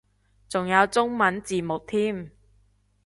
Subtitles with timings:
[0.49, 2.31] 仲有中文字幕添